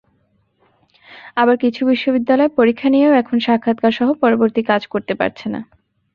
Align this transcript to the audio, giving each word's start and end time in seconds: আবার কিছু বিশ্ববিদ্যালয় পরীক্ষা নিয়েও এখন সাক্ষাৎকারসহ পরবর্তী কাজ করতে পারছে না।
আবার 1.37 1.55
কিছু 1.57 1.81
বিশ্ববিদ্যালয় 1.85 2.51
পরীক্ষা 2.57 2.87
নিয়েও 2.89 3.13
এখন 3.13 3.37
সাক্ষাৎকারসহ 3.39 4.07
পরবর্তী 4.23 4.61
কাজ 4.63 4.81
করতে 4.87 5.13
পারছে 5.15 5.45
না। 5.49 5.59